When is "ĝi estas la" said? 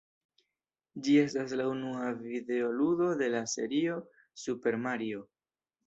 1.07-1.67